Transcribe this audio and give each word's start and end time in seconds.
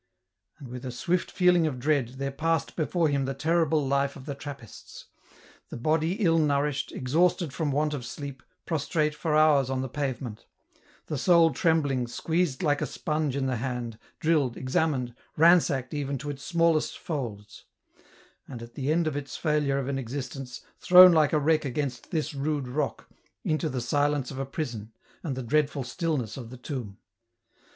"And 0.57 0.67
with 0.69 0.83
a 0.83 0.89
swift 0.89 1.29
feeling 1.29 1.67
of 1.67 1.77
dread, 1.79 2.15
there 2.17 2.31
passed 2.31 2.75
before 2.75 3.07
him 3.07 3.25
the 3.25 3.35
terrible 3.35 3.87
life 3.87 4.15
of 4.15 4.25
the 4.25 4.33
Trappists; 4.33 5.05
the 5.69 5.77
body 5.77 6.13
ill 6.25 6.39
nourished, 6.39 6.91
exhausted 6.91 7.53
from 7.53 7.71
want 7.71 7.93
of 7.93 8.03
sleep, 8.03 8.41
prostrate 8.65 9.13
for 9.13 9.35
hours 9.35 9.69
on 9.69 9.81
the 9.83 9.87
pavement; 9.87 10.47
the 11.05 11.19
soul 11.19 11.53
trembling, 11.53 12.07
squeezed 12.07 12.63
like 12.63 12.81
a 12.81 12.87
sponge 12.87 13.35
in 13.35 13.45
the 13.45 13.57
hand, 13.57 13.99
drilled, 14.19 14.57
examined, 14.57 15.13
ransacked 15.37 15.93
even 15.93 16.17
to 16.17 16.31
its 16.31 16.41
smallest 16.41 16.97
folds; 16.97 17.65
and 18.47 18.63
at 18.63 18.73
the 18.73 18.91
end 18.91 19.05
of 19.05 19.15
its 19.15 19.37
failure 19.37 19.77
of 19.77 19.87
an 19.87 19.99
existence, 19.99 20.61
thrown 20.79 21.11
like 21.11 21.31
a 21.31 21.37
wreck 21.39 21.63
against 21.63 22.09
this 22.09 22.33
rude 22.33 22.67
rock, 22.67 23.07
into 23.43 23.69
the 23.69 23.81
silence 23.81 24.31
of 24.31 24.39
a 24.39 24.47
prison, 24.47 24.93
and 25.21 25.35
the 25.35 25.43
dreadful 25.43 25.83
stillness 25.83 26.37
of 26.37 26.49
the 26.49 26.57
tomb 26.57 26.97